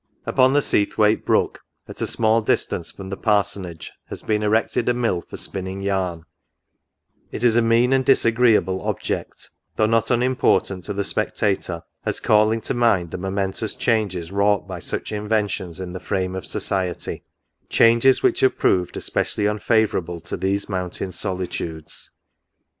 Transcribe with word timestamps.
Upon 0.25 0.53
the 0.53 0.63
Seathwaite 0.63 1.25
Brook, 1.25 1.61
at 1.87 2.01
a 2.01 2.07
small 2.07 2.41
distance 2.41 2.89
from 2.89 3.09
the 3.11 3.15
Parsonage, 3.15 3.91
has 4.05 4.23
been 4.23 4.41
erected 4.41 4.89
a 4.89 4.95
mill 4.95 5.21
for 5.21 5.37
spinning 5.37 5.83
yarn; 5.83 6.23
it 7.31 7.43
is 7.43 7.55
a 7.55 7.61
mean 7.61 7.93
and 7.93 8.03
disagreeable 8.03 8.81
object, 8.81 9.51
though 9.75 9.85
not 9.85 10.09
unimportant 10.09 10.85
to 10.85 10.93
the 10.93 11.03
spectator, 11.03 11.83
as 12.03 12.19
calling 12.19 12.61
to 12.61 12.73
mind 12.73 13.11
the 13.11 13.17
momentous 13.19 13.75
changes 13.75 14.31
wrought 14.31 14.67
by 14.67 14.79
such 14.79 15.11
inventions 15.11 15.79
in 15.79 15.93
the 15.93 15.99
frame 15.99 16.33
of 16.35 16.47
society— 16.47 17.21
changes 17.69 18.23
which 18.23 18.39
have 18.39 18.57
proved 18.57 18.97
especially 18.97 19.45
unfavourable 19.45 20.19
to 20.19 20.35
these 20.35 20.65
moun^ 20.65 20.91
tain 20.91 21.11
solitudes. 21.11 22.09